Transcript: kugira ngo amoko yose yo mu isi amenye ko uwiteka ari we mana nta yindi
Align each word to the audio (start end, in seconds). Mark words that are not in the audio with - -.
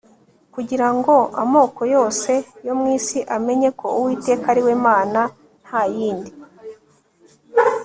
kugira 0.53 0.87
ngo 0.95 1.15
amoko 1.43 1.81
yose 1.95 2.31
yo 2.65 2.73
mu 2.79 2.85
isi 2.97 3.19
amenye 3.35 3.69
ko 3.79 3.85
uwiteka 3.97 4.45
ari 4.51 4.61
we 4.67 4.73
mana 4.87 5.21
nta 5.65 5.81
yindi 5.95 6.31